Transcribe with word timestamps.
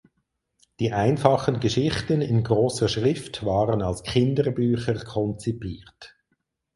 Die 0.79 0.93
einfachen 0.93 1.59
Geschichten 1.59 2.21
in 2.23 2.43
großer 2.43 2.87
Schrift 2.87 3.45
waren 3.45 3.83
als 3.83 4.01
Kinderbücher 4.01 4.95
konzipiert. 4.95 6.15